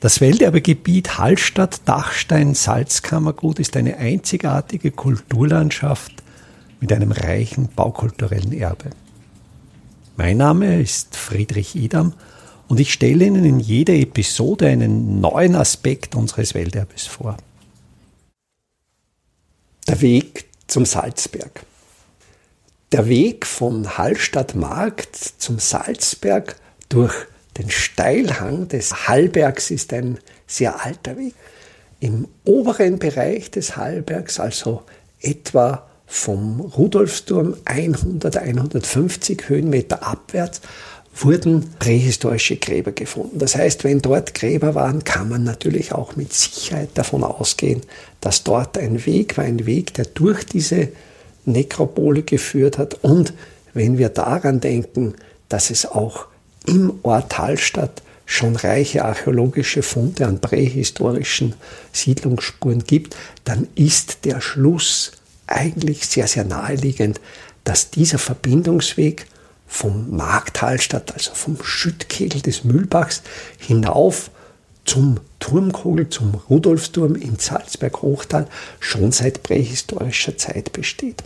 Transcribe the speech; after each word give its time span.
Das 0.00 0.20
Welterbegebiet 0.20 1.18
Hallstatt-Dachstein-Salzkammergut 1.18 3.58
ist 3.58 3.76
eine 3.76 3.96
einzigartige 3.96 4.92
Kulturlandschaft 4.92 6.12
mit 6.80 6.92
einem 6.92 7.10
reichen 7.10 7.68
baukulturellen 7.74 8.52
Erbe. 8.52 8.90
Mein 10.16 10.36
Name 10.36 10.80
ist 10.80 11.16
Friedrich 11.16 11.74
Idam 11.74 12.12
und 12.68 12.78
ich 12.78 12.92
stelle 12.92 13.24
Ihnen 13.24 13.44
in 13.44 13.58
jeder 13.58 13.94
Episode 13.94 14.68
einen 14.68 15.20
neuen 15.20 15.56
Aspekt 15.56 16.14
unseres 16.14 16.54
Welterbes 16.54 17.08
vor. 17.08 17.36
Der 19.88 20.00
Weg 20.00 20.44
zum 20.68 20.84
Salzberg. 20.84 21.64
Der 22.92 23.08
Weg 23.08 23.46
von 23.46 23.98
Hallstatt-Markt 23.98 25.16
zum 25.16 25.58
Salzberg 25.58 26.54
durch 26.88 27.26
den 27.58 27.70
Steilhang 27.70 28.68
des 28.68 29.08
Hallbergs 29.08 29.70
ist 29.70 29.92
ein 29.92 30.18
sehr 30.46 30.84
alter 30.84 31.16
Weg. 31.16 31.34
Im 32.00 32.28
oberen 32.44 32.98
Bereich 32.98 33.50
des 33.50 33.76
Hallbergs, 33.76 34.38
also 34.38 34.82
etwa 35.20 35.88
vom 36.06 36.60
Rudolfsturm 36.60 37.56
100, 37.64 38.36
150 38.36 39.48
Höhenmeter 39.48 40.06
abwärts, 40.06 40.60
wurden 41.14 41.68
prähistorische 41.80 42.56
Gräber 42.56 42.92
gefunden. 42.92 43.40
Das 43.40 43.56
heißt, 43.56 43.82
wenn 43.82 44.00
dort 44.00 44.34
Gräber 44.34 44.76
waren, 44.76 45.02
kann 45.02 45.28
man 45.28 45.42
natürlich 45.42 45.92
auch 45.92 46.14
mit 46.14 46.32
Sicherheit 46.32 46.90
davon 46.94 47.24
ausgehen, 47.24 47.82
dass 48.20 48.44
dort 48.44 48.78
ein 48.78 49.04
Weg 49.04 49.36
war, 49.36 49.44
ein 49.44 49.66
Weg, 49.66 49.94
der 49.94 50.04
durch 50.04 50.44
diese 50.44 50.88
Nekropole 51.44 52.22
geführt 52.22 52.78
hat. 52.78 53.02
Und 53.02 53.34
wenn 53.74 53.98
wir 53.98 54.10
daran 54.10 54.60
denken, 54.60 55.14
dass 55.48 55.70
es 55.70 55.86
auch 55.86 56.26
im 56.68 57.00
Ort 57.02 57.38
Hallstatt 57.38 58.02
schon 58.26 58.56
reiche 58.56 59.04
archäologische 59.04 59.82
Funde 59.82 60.26
an 60.26 60.40
prähistorischen 60.40 61.54
Siedlungsspuren 61.92 62.84
gibt, 62.84 63.16
dann 63.44 63.66
ist 63.74 64.24
der 64.26 64.40
Schluss 64.40 65.12
eigentlich 65.46 66.06
sehr, 66.06 66.28
sehr 66.28 66.44
naheliegend, 66.44 67.20
dass 67.64 67.90
dieser 67.90 68.18
Verbindungsweg 68.18 69.26
vom 69.66 70.14
Markt 70.14 70.60
Hallstatt, 70.60 71.12
also 71.14 71.32
vom 71.34 71.56
Schüttkegel 71.62 72.42
des 72.42 72.64
Mühlbachs, 72.64 73.22
hinauf 73.58 74.30
zum 74.84 75.20
Turmkogel, 75.40 76.08
zum 76.08 76.34
Rudolfsturm 76.34 77.14
im 77.14 77.38
Salzberg-Hochtal 77.38 78.46
schon 78.80 79.12
seit 79.12 79.42
prähistorischer 79.42 80.36
Zeit 80.36 80.72
besteht. 80.72 81.22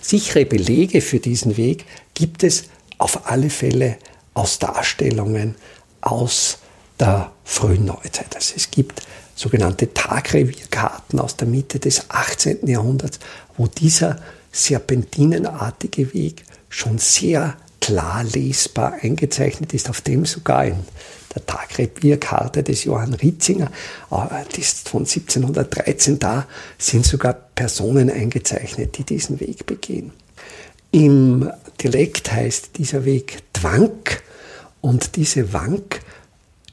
Sichere 0.00 0.46
Belege 0.46 1.00
für 1.00 1.18
diesen 1.18 1.56
Weg 1.56 1.84
gibt 2.14 2.44
es 2.44 2.64
auf 2.98 3.30
alle 3.30 3.50
Fälle 3.50 3.98
aus 4.34 4.58
Darstellungen 4.58 5.54
aus 6.00 6.58
der 6.98 7.32
frühen 7.44 7.86
Neuzeit. 7.86 8.34
Also 8.34 8.54
es 8.56 8.70
gibt 8.70 9.02
sogenannte 9.34 9.92
Tagrevierkarten 9.92 11.18
aus 11.18 11.36
der 11.36 11.48
Mitte 11.48 11.78
des 11.78 12.10
18. 12.10 12.66
Jahrhunderts, 12.66 13.18
wo 13.56 13.66
dieser 13.66 14.18
serpentinenartige 14.52 16.14
Weg 16.14 16.44
schon 16.68 16.98
sehr 16.98 17.56
klar 17.80 18.24
lesbar 18.24 18.94
eingezeichnet 19.02 19.74
ist, 19.74 19.90
auf 19.90 20.00
dem 20.00 20.24
sogar 20.24 20.66
in 20.66 20.76
der 21.34 21.44
Tagrevierkarte 21.44 22.62
des 22.62 22.84
Johann 22.84 23.14
Ritzinger, 23.14 23.70
äh, 24.10 24.44
die 24.54 24.60
ist 24.60 24.88
von 24.88 25.00
1713 25.02 26.18
da, 26.18 26.46
sind 26.78 27.04
sogar 27.04 27.34
Personen 27.34 28.10
eingezeichnet, 28.10 28.96
die 28.96 29.04
diesen 29.04 29.40
Weg 29.40 29.66
begehen. 29.66 30.12
Im 30.92 31.50
Dialekt 31.82 32.30
heißt 32.30 32.78
dieser 32.78 33.04
Weg 33.04 33.42
Dwank 33.64 34.22
und 34.82 35.16
diese 35.16 35.54
Wank 35.54 36.00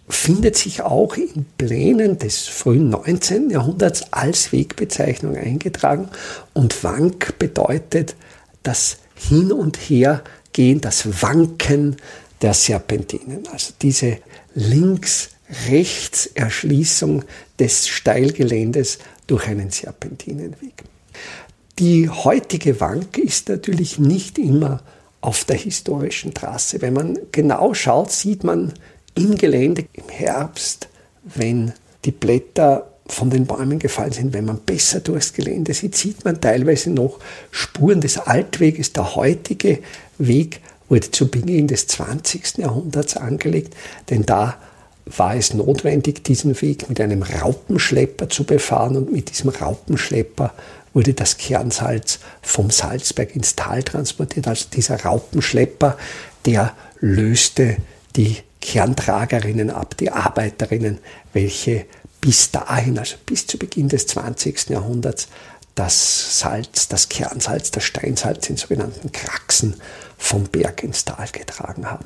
findet 0.10 0.58
sich 0.58 0.82
auch 0.82 1.16
in 1.16 1.46
Plänen 1.58 2.20
des 2.20 2.50
frühen 2.50 2.90
19. 2.90 3.50
Jahrhunderts 3.50 4.12
als 4.12 4.52
Wegbezeichnung 4.52 5.38
eingetragen 5.38 6.10
und 6.52 6.84
Wank 6.84 7.40
bedeutet 7.40 8.18
das 8.64 8.98
Hin 9.16 9.54
und 9.54 9.78
Hergehen, 9.78 10.82
das 10.82 11.22
Wanken 11.22 11.96
der 12.42 12.54
Serpentinen, 12.54 13.48
also 13.54 13.72
diese 13.82 14.18
Links-Rechts-Erschließung 14.56 17.24
des 17.58 17.88
Steilgeländes 17.88 19.00
durch 19.28 19.48
einen 19.48 19.72
Serpentinenweg. 19.72 20.84
Die 21.80 22.10
heutige 22.10 22.82
Wank 22.82 23.18
ist 23.18 23.48
natürlich 23.48 23.98
nicht 23.98 24.38
immer 24.38 24.84
auf 25.22 25.46
der 25.46 25.58
historischen 25.58 26.34
Trasse. 26.34 26.82
Wenn 26.82 26.94
man 26.94 27.20
genau 27.32 27.74
schaut, 27.74 28.12
sieht 28.12 28.44
man 28.44 28.74
im 29.16 29.38
Gelände 29.38 29.86
im 29.94 30.10
Herbst, 30.10 30.90
wenn 31.24 31.74
die 32.06 32.12
Blätter 32.12 32.88
von 33.08 33.30
den 33.30 33.46
Bäumen 33.46 33.78
gefallen 33.78 34.14
sind, 34.14 34.34
wenn 34.34 34.46
man 34.46 34.60
besser 34.60 35.02
durchs 35.02 35.34
Gelände 35.34 35.74
sieht, 35.74 35.96
sieht 35.96 36.24
man 36.26 36.40
teilweise 36.40 36.90
noch 36.90 37.20
Spuren 37.52 38.02
des 38.02 38.18
Altweges. 38.18 38.94
Der 38.94 39.16
heutige 39.16 39.80
Weg 40.18 40.62
wurde 40.90 41.12
zu 41.12 41.30
Beginn 41.30 41.68
des 41.68 41.88
20. 41.88 42.58
Jahrhunderts 42.60 43.18
angelegt, 43.18 43.76
denn 44.10 44.26
da 44.26 44.58
war 45.06 45.36
es 45.36 45.54
notwendig, 45.54 46.24
diesen 46.24 46.60
Weg 46.62 46.88
mit 46.90 47.02
einem 47.02 47.24
Raupenschlepper 47.24 48.30
zu 48.30 48.44
befahren 48.44 48.98
und 48.98 49.12
mit 49.12 49.30
diesem 49.30 49.50
Raupenschlepper 49.50 50.54
wurde 50.94 51.14
das 51.14 51.38
Kernsalz 51.38 52.20
vom 52.42 52.70
Salzberg 52.70 53.36
ins 53.36 53.56
Tal 53.56 53.84
transportiert. 53.84 54.48
Also 54.48 54.66
dieser 54.74 55.02
Raupenschlepper, 55.02 55.98
der 56.46 56.74
löste 57.00 57.78
die 58.16 58.38
Kerntragerinnen 58.60 59.70
ab, 59.70 59.96
die 59.98 60.12
Arbeiterinnen, 60.12 61.00
welche 61.34 61.86
bis 62.20 62.52
dahin, 62.52 63.00
also 63.00 63.16
bis 63.26 63.48
zu 63.48 63.58
Beginn 63.58 63.90
des 63.90 64.06
20. 64.08 64.70
Jahrhunderts, 64.70 65.28
das 65.74 66.40
Salz, 66.40 66.88
das 66.90 67.10
Kernsalz, 67.10 67.72
das 67.72 67.84
Steinsalz 67.84 68.50
in 68.50 68.58
sogenannten 68.58 69.12
Kraxen 69.12 69.76
vom 70.18 70.44
Berg 70.44 70.84
ins 70.84 71.06
Tal 71.06 71.28
getragen 71.32 71.90
haben. 71.90 72.06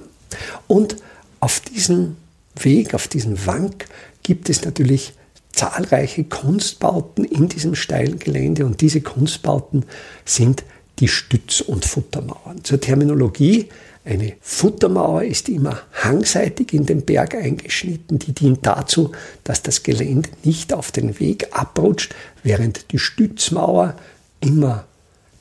Und 0.68 0.98
auf 1.40 1.60
diesem 1.60 2.16
Weg, 2.64 2.94
auf 2.94 3.08
diesem 3.08 3.46
Wank 3.46 3.86
gibt 4.24 4.50
es 4.50 4.64
natürlich 4.64 5.14
zahlreiche 5.52 6.24
Kunstbauten 6.26 7.24
in 7.24 7.48
diesem 7.50 7.76
steilen 7.76 8.20
Gelände 8.20 8.66
und 8.66 8.82
diese 8.82 9.02
Kunstbauten 9.02 9.86
sind 10.26 10.64
die 11.00 11.08
Stütz- 11.08 11.62
und 11.62 11.86
Futtermauern. 11.86 12.64
Zur 12.64 12.80
Terminologie, 12.80 13.70
eine 14.04 14.34
Futtermauer 14.40 15.24
ist 15.24 15.50
immer 15.50 15.82
hangseitig 15.94 16.74
in 16.74 16.86
den 16.86 17.02
Berg 17.04 17.36
eingeschnitten, 17.36 18.20
die 18.20 18.34
dient 18.34 18.66
dazu, 18.66 19.12
dass 19.44 19.64
das 19.64 19.84
Gelände 19.84 20.30
nicht 20.44 20.74
auf 20.74 20.92
den 20.92 21.20
Weg 21.20 21.48
abrutscht, 21.52 22.14
während 22.44 22.92
die 22.92 23.00
Stützmauer 23.00 23.96
immer 24.42 24.86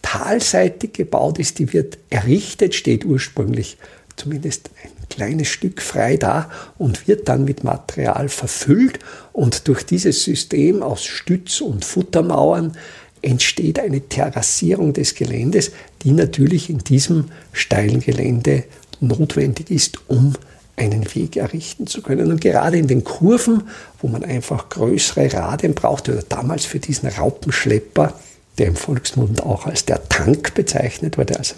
talseitig 0.00 0.94
gebaut 0.94 1.38
ist, 1.38 1.58
die 1.58 1.72
wird 1.72 1.98
errichtet, 2.10 2.74
steht 2.74 3.04
ursprünglich 3.04 3.76
zumindest 4.16 4.70
ein 4.82 4.90
kleines 5.08 5.48
Stück 5.48 5.82
frei 5.82 6.16
da 6.16 6.50
und 6.78 7.08
wird 7.08 7.28
dann 7.28 7.44
mit 7.44 7.64
Material 7.64 8.28
verfüllt 8.28 8.98
und 9.32 9.68
durch 9.68 9.84
dieses 9.84 10.24
System 10.24 10.82
aus 10.82 11.04
Stütz- 11.04 11.60
und 11.60 11.84
Futtermauern 11.84 12.76
entsteht 13.22 13.78
eine 13.78 14.00
Terrassierung 14.02 14.92
des 14.92 15.14
Geländes, 15.14 15.72
die 16.02 16.12
natürlich 16.12 16.68
in 16.68 16.78
diesem 16.78 17.26
steilen 17.52 18.00
Gelände 18.00 18.64
notwendig 19.00 19.70
ist, 19.70 19.98
um 20.08 20.34
einen 20.76 21.14
Weg 21.14 21.36
errichten 21.36 21.86
zu 21.86 22.02
können. 22.02 22.30
Und 22.30 22.40
gerade 22.40 22.78
in 22.78 22.88
den 22.88 23.04
Kurven, 23.04 23.68
wo 24.00 24.08
man 24.08 24.24
einfach 24.24 24.68
größere 24.68 25.32
Radien 25.32 25.74
braucht, 25.74 26.08
oder 26.08 26.22
damals 26.22 26.64
für 26.64 26.80
diesen 26.80 27.08
Raupenschlepper, 27.08 28.18
der 28.58 28.68
im 28.68 28.76
Volksmund 28.76 29.42
auch 29.42 29.66
als 29.66 29.84
der 29.84 30.08
Tank 30.08 30.54
bezeichnet 30.54 31.18
wurde, 31.18 31.38
also 31.38 31.54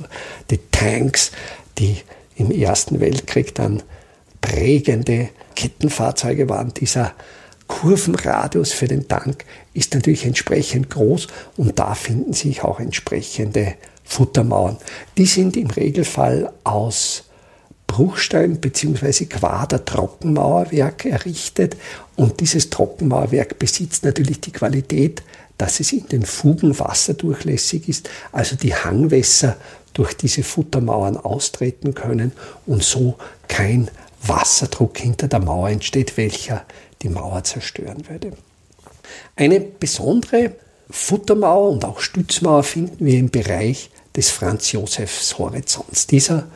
die 0.51 0.61
Tanks, 0.71 1.33
die 1.79 1.99
im 2.37 2.51
Ersten 2.51 3.01
Weltkrieg 3.01 3.55
dann 3.55 3.83
prägende 4.41 5.31
Kettenfahrzeuge 5.55 6.49
waren. 6.49 6.73
Dieser 6.75 7.15
Kurvenradius 7.67 8.73
für 8.73 8.87
den 8.87 9.09
Tank 9.09 9.45
ist 9.75 9.95
natürlich 9.95 10.25
entsprechend 10.25 10.91
groß 10.91 11.27
und 11.57 11.79
da 11.79 11.95
finden 11.95 12.33
sich 12.33 12.63
auch 12.63 12.79
entsprechende 12.79 13.75
Futtermauern. 14.05 14.77
Die 15.19 15.27
sind 15.27 15.57
im 15.57 15.69
Regelfall 15.69 16.53
aus 16.63 17.25
Bruchstein 17.87 18.61
bzw. 18.61 19.27
Quader 19.27 19.85
Trockenmauerwerk 19.85 21.07
errichtet 21.07 21.77
und 22.15 22.41
dieses 22.41 22.71
Trockenmauerwerk 22.71 23.59
besitzt 23.59 24.05
natürlich 24.05 24.41
die 24.41 24.53
Qualität, 24.53 25.23
dass 25.59 25.81
es 25.81 25.93
in 25.93 26.07
den 26.09 26.23
Fugen 26.23 26.79
wasserdurchlässig 26.79 27.89
ist, 27.89 28.11
also 28.33 28.57
die 28.57 28.75
Hangwässer 28.75 29.57
durch 29.97 30.15
diese 30.15 30.43
Futtermauern 30.43 31.17
austreten 31.17 31.95
können 31.95 32.33
und 32.67 32.83
so 32.83 33.17
kein 33.49 33.91
Wasserdruck 34.23 34.99
hinter 34.99 35.27
der 35.27 35.41
Mauer 35.41 35.71
entsteht, 35.71 36.19
welcher 36.19 36.67
die 37.01 37.09
Mauer 37.09 37.45
zerstören 37.45 38.07
würde. 38.09 38.33
Eine 39.37 39.61
besondere 39.61 40.53
Futtermauer 40.91 41.71
und 41.71 41.85
auch 41.85 42.01
Stützmauer 42.01 42.63
finden 42.63 43.07
wir 43.07 43.19
im 43.19 43.31
Bereich 43.31 43.91
des 44.15 44.31
Franz 44.31 44.71
Josefs 44.73 45.39
Horizonts. 45.39 46.07
Dieser 46.07 46.47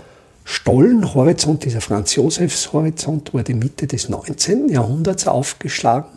Stollenhorizont, 0.45 1.65
dieser 1.65 1.81
Franz 1.81 2.15
Josefs 2.17 2.73
Horizont, 2.75 3.33
wurde 3.33 3.55
Mitte 3.55 3.87
des 3.87 4.11
19. 4.11 4.69
Jahrhunderts 4.69 5.27
aufgeschlagen 5.27 6.11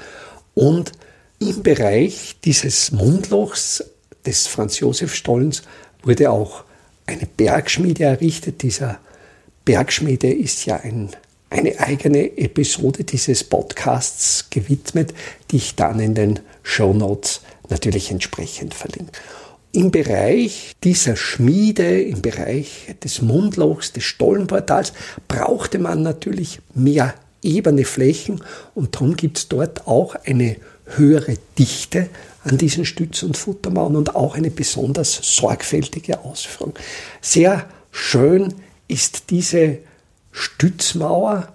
und 0.55 0.91
im 1.39 1.63
Bereich 1.63 2.37
dieses 2.43 2.91
Mundlochs 2.91 3.83
des 4.25 4.47
Franz 4.47 4.79
Josef 4.79 5.13
Stollens 5.13 5.63
wurde 6.03 6.29
auch 6.31 6.63
eine 7.05 7.25
Bergschmiede 7.25 8.03
errichtet. 8.03 8.61
Dieser 8.61 8.99
Bergschmiede 9.65 10.31
ist 10.31 10.65
ja 10.65 10.77
ein, 10.77 11.09
eine 11.49 11.79
eigene 11.79 12.37
Episode 12.37 13.03
dieses 13.03 13.43
Podcasts 13.43 14.49
gewidmet, 14.49 15.13
die 15.51 15.57
ich 15.57 15.75
dann 15.75 15.99
in 15.99 16.15
den 16.15 16.39
Show 16.63 16.93
Notes 16.93 17.41
natürlich 17.69 18.11
entsprechend 18.11 18.73
verlinke. 18.73 19.11
Im 19.71 19.89
Bereich 19.89 20.73
dieser 20.83 21.15
Schmiede, 21.15 21.99
im 22.01 22.21
Bereich 22.21 22.93
des 23.03 23.23
Mundlochs, 23.23 23.91
des 23.91 24.03
Stollenportals, 24.03 24.93
brauchte 25.27 25.79
man 25.79 26.03
natürlich 26.03 26.59
mehr 26.75 27.15
ebene 27.41 27.83
Flächen 27.83 28.43
und 28.75 28.95
darum 28.95 29.15
gibt 29.15 29.37
es 29.39 29.47
dort 29.49 29.87
auch 29.87 30.15
eine 30.25 30.57
höhere 30.95 31.37
Dichte 31.57 32.09
an 32.43 32.57
diesen 32.57 32.85
Stütz- 32.85 33.23
und 33.23 33.37
Futtermauern 33.37 33.95
und 33.95 34.15
auch 34.15 34.35
eine 34.35 34.51
besonders 34.51 35.19
sorgfältige 35.21 36.19
Ausführung. 36.19 36.73
Sehr 37.21 37.67
schön 37.91 38.53
ist 38.87 39.29
diese 39.29 39.79
Stützmauer, 40.31 41.53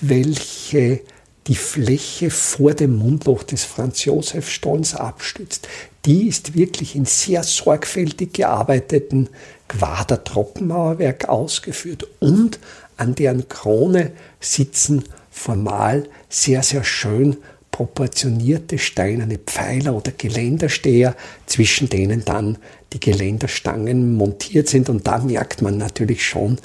welche 0.00 1.00
die 1.48 1.56
Fläche 1.56 2.30
vor 2.30 2.72
dem 2.72 2.96
Mundloch 2.96 3.42
des 3.42 3.64
Franz 3.64 4.04
Josef 4.04 4.48
Stollens 4.48 4.94
abstützt. 4.94 5.68
Die 6.04 6.28
ist 6.28 6.54
wirklich 6.54 6.94
in 6.94 7.04
sehr 7.04 7.42
sorgfältig 7.42 8.32
gearbeiteten 8.32 9.28
Quadertrockenmauerwerk 9.68 11.28
ausgeführt 11.28 12.06
und 12.20 12.60
an 12.96 13.14
deren 13.14 13.48
Krone 13.48 14.12
sitzen 14.38 15.04
formal 15.30 16.08
sehr, 16.28 16.62
sehr 16.62 16.84
schön 16.84 17.38
proportionierte 17.72 18.78
steinerne 18.78 19.38
Pfeiler 19.38 19.94
oder 19.96 20.12
Geländersteher, 20.12 21.16
zwischen 21.46 21.88
denen 21.88 22.24
dann 22.24 22.58
die 22.92 23.00
Geländerstangen 23.00 24.14
montiert 24.14 24.68
sind. 24.68 24.88
Und 24.88 25.06
da 25.08 25.18
merkt 25.18 25.62
man 25.62 25.78
natürlich 25.78 26.24
schon 26.24 26.58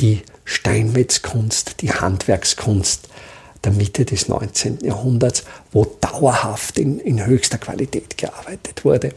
die 0.00 0.22
Steinmetzkunst, 0.44 1.80
die 1.82 1.92
Handwerkskunst 1.92 3.08
der 3.62 3.72
Mitte 3.72 4.04
des 4.04 4.28
19. 4.28 4.80
Jahrhunderts, 4.82 5.44
wo 5.72 5.84
dauerhaft 5.84 6.78
in, 6.78 6.98
in 6.98 7.24
höchster 7.24 7.58
Qualität 7.58 8.18
gearbeitet 8.18 8.84
wurde. 8.84 9.12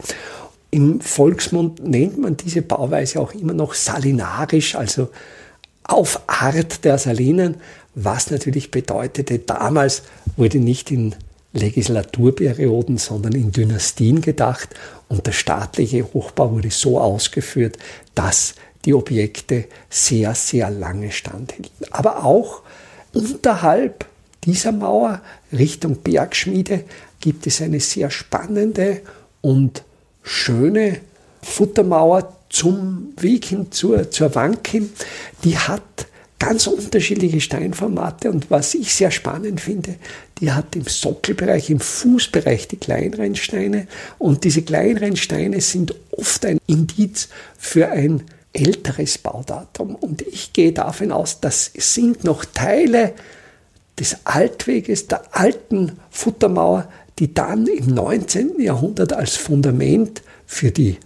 Im 0.70 1.00
Volksmund 1.00 1.86
nennt 1.86 2.18
man 2.18 2.36
diese 2.36 2.62
Bauweise 2.62 3.20
auch 3.20 3.32
immer 3.32 3.54
noch 3.54 3.74
salinarisch, 3.74 4.74
also 4.74 5.08
auf 5.84 6.20
Art 6.26 6.84
der 6.84 6.98
Salinen, 6.98 7.56
was 7.94 8.30
natürlich 8.30 8.70
bedeutete, 8.70 9.38
damals 9.38 10.02
wurde 10.36 10.58
nicht 10.58 10.90
in 10.90 11.14
Legislaturperioden, 11.58 12.98
sondern 12.98 13.32
in 13.32 13.52
Dynastien 13.52 14.20
gedacht 14.20 14.68
und 15.08 15.26
der 15.26 15.32
staatliche 15.32 16.04
Hochbau 16.12 16.52
wurde 16.52 16.70
so 16.70 17.00
ausgeführt, 17.00 17.76
dass 18.14 18.54
die 18.84 18.94
Objekte 18.94 19.64
sehr, 19.90 20.34
sehr 20.34 20.70
lange 20.70 21.10
standhielten. 21.10 21.86
Aber 21.90 22.24
auch 22.24 22.62
unterhalb 23.12 24.06
dieser 24.44 24.72
Mauer 24.72 25.20
Richtung 25.52 25.96
Bergschmiede 25.96 26.84
gibt 27.20 27.46
es 27.46 27.60
eine 27.60 27.80
sehr 27.80 28.10
spannende 28.10 29.02
und 29.40 29.82
schöne 30.22 31.00
Futtermauer 31.42 32.34
zum 32.48 33.12
Weg 33.18 33.46
hin 33.46 33.70
zur, 33.70 34.10
zur 34.10 34.34
Wank 34.34 34.68
hin. 34.68 34.90
Die 35.44 35.58
hat 35.58 35.82
ganz 36.38 36.66
unterschiedliche 36.66 37.40
Steinformate 37.40 38.30
und 38.30 38.50
was 38.50 38.74
ich 38.74 38.94
sehr 38.94 39.10
spannend 39.10 39.60
finde, 39.60 39.96
die 40.40 40.52
hat 40.52 40.76
im 40.76 40.84
Sockelbereich, 40.84 41.70
im 41.70 41.80
Fußbereich 41.80 42.68
die 42.68 42.76
Kleinrennsteine 42.76 43.88
und 44.18 44.44
diese 44.44 44.62
Kleinrennsteine 44.62 45.60
sind 45.60 45.94
oft 46.10 46.46
ein 46.46 46.58
Indiz 46.66 47.28
für 47.58 47.88
ein 47.88 48.22
älteres 48.52 49.18
Baudatum 49.18 49.94
und 49.96 50.22
ich 50.22 50.52
gehe 50.52 50.72
davon 50.72 51.12
aus, 51.12 51.40
das 51.40 51.70
sind 51.74 52.24
noch 52.24 52.44
Teile 52.44 53.14
des 53.98 54.18
Altweges, 54.24 55.08
der 55.08 55.22
alten 55.36 55.98
Futtermauer, 56.10 56.88
die 57.18 57.34
dann 57.34 57.66
im 57.66 57.86
19. 57.86 58.60
Jahrhundert 58.60 59.12
als 59.12 59.36
Fundament 59.36 60.22
für 60.46 60.70
die 60.70 60.98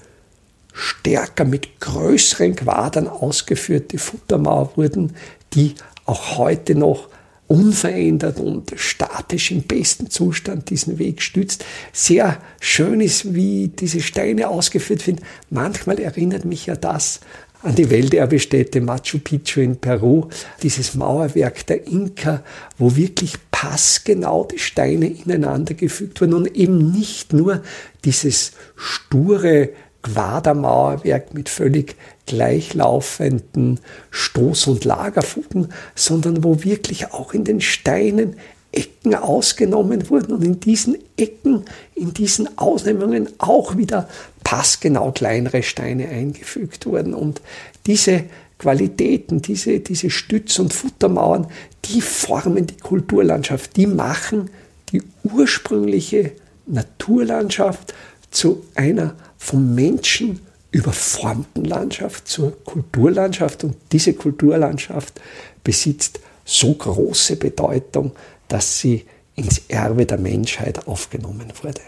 stärker 0.73 1.45
mit 1.45 1.81
größeren 1.81 2.57
Quadern 2.57 3.09
ausgeführte 3.09 3.99
Futtermauer 3.99 4.73
wurden, 4.77 5.15
die 5.55 5.75
auch 6.07 6.39
heute 6.39 6.75
noch 6.75 7.09
unverändert 7.47 8.41
und 8.41 8.73
statisch 8.77 9.51
im 9.51 9.63
besten 9.63 10.09
Zustand 10.09 10.71
diesen 10.71 10.99
Weg 10.99 11.21
stützt. 11.21 11.65
Sehr 11.93 12.39
schön 12.61 13.01
ist, 13.01 13.35
wie 13.35 13.69
diese 13.69 14.01
Steine 14.01 14.49
ausgeführt 14.49 15.07
werden. 15.07 15.21
Manchmal 15.51 15.99
erinnert 16.01 16.47
mich 16.47 16.67
ja 16.67 16.77
das 16.77 17.21
an 17.63 17.75
die 17.75 17.91
Welterbestätte 17.91 18.81
Machu 18.81 19.19
Picchu 19.19 19.61
in 19.61 19.77
Peru, 19.77 20.29
dieses 20.63 20.95
Mauerwerk 20.95 21.67
der 21.67 21.87
Inka, 21.87 22.43
wo 22.79 22.97
wirklich 22.97 23.35
passgenau 23.51 24.45
die 24.45 24.59
Steine 24.59 25.07
ineinander 25.07 25.75
gefügt 25.75 26.21
wurden 26.21 26.35
und 26.35 26.57
eben 26.57 26.91
nicht 26.91 27.33
nur 27.33 27.63
dieses 28.05 28.53
sture 28.77 29.69
Quadermauerwerk 30.03 31.33
mit 31.35 31.49
völlig 31.49 31.97
gleichlaufenden 32.27 33.81
Stoß- 34.13 34.69
und 34.69 34.85
Lagerfugen, 34.85 35.69
sondern 35.95 36.45
wo 36.45 36.65
wirklich 36.65 37.13
auch 37.13 37.35
in 37.35 37.45
den 37.45 37.61
Steinen 37.61 38.37
Ecken 38.73 39.15
ausgenommen 39.15 40.09
wurden 40.09 40.33
und 40.33 40.45
in 40.45 40.59
diesen 40.59 40.97
Ecken, 41.17 41.65
in 41.95 42.15
diesen 42.15 42.59
Ausnehmungen 42.59 43.29
auch 43.39 43.77
wieder 43.77 44.09
passgenau 44.45 45.13
kleinere 45.13 45.63
Steine 45.63 46.09
eingefügt 46.09 46.87
wurden. 46.87 47.13
Und 47.13 47.43
diese 47.87 48.25
Qualitäten, 48.59 49.43
diese, 49.43 49.81
diese 49.81 50.09
Stütz- 50.09 50.59
und 50.59 50.73
Futtermauern, 50.73 51.49
die 51.85 52.01
formen 52.01 52.67
die 52.67 52.79
Kulturlandschaft, 52.79 53.77
die 53.77 53.87
machen 53.87 54.51
die 54.91 55.03
ursprüngliche 55.25 56.33
Naturlandschaft 56.67 57.93
zu 58.31 58.65
einer 58.75 59.15
vom 59.43 59.75
Menschen 59.75 60.41
überformten 60.71 61.65
Landschaft 61.65 62.29
zur 62.29 62.65
Kulturlandschaft. 62.65 63.65
Und 63.65 63.77
diese 63.91 64.15
Kulturlandschaft 64.15 65.21
besitzt 65.65 66.21
so 66.45 66.73
große 66.73 67.37
Bedeutung, 67.37 68.13
dass 68.49 68.79
sie 68.79 69.05
ins 69.35 69.63
Erbe 69.69 70.07
der 70.07 70.19
Menschheit 70.19 70.87
aufgenommen 70.87 71.53
wurde. 71.63 71.81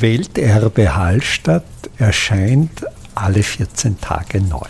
Welterbe 0.00 0.96
Hallstatt 0.96 1.64
erscheint 1.98 2.84
alle 3.14 3.42
14 3.42 4.00
Tage 4.00 4.40
neu. 4.40 4.68